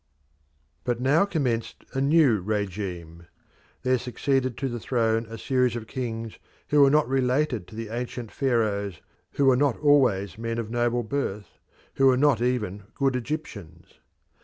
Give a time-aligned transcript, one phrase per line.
[0.83, 3.27] But now commenced a new regime.
[3.83, 6.39] There succeeded to the throne a series of kings
[6.69, 8.99] who were not related to the ancient Pharaohs,
[9.33, 11.59] who were not always men of noble birth,
[11.97, 13.99] who were not even good Egyptians.